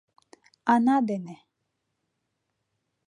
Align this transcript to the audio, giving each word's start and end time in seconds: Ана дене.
Ана 0.73 0.97
дене. 1.09 1.35